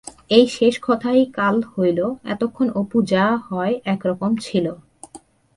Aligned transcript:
এই 0.29 0.45
শেষ 0.47 0.75
কথাই 0.81 1.21
কাল 1.33 1.55
হইল-এতক্ষণ 1.71 2.67
অপু 2.75 2.97
যা 3.03 3.25
হয় 3.47 3.73
এক 3.85 4.01
রকম 4.05 4.31
ছিল। 4.37 4.65